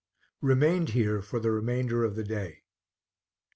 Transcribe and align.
Remained 0.41 0.89
here 0.97 1.21
for 1.21 1.39
the 1.39 1.51
remainder 1.51 2.03
of 2.03 2.15
the 2.15 2.23
day. 2.23 2.63